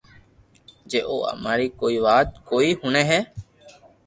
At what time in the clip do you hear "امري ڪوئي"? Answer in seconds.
1.31-1.97